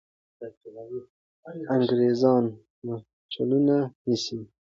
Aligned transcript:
انګریزان 1.73 2.43
مرچلونه 2.85 3.75
نیسي. 4.07 4.37